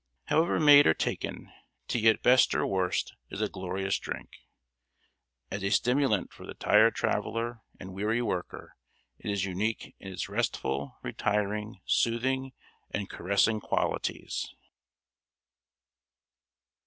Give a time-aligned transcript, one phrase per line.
[0.29, 1.51] However made or taken,
[1.87, 4.31] tea at best or worst is a glorious drink.
[5.51, 8.75] As a stimulant for the tired traveller and weary worker
[9.19, 12.53] it is unique in its restful, retiring, soothing,
[12.89, 14.47] and caressing qualities.